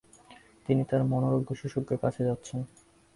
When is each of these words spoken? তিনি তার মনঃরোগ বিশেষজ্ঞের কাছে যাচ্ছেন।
তিনি 0.65 0.81
তার 0.89 1.01
মনঃরোগ 1.03 1.41
বিশেষজ্ঞের 1.49 1.99
কাছে 2.03 2.21
যাচ্ছেন। 2.23 2.59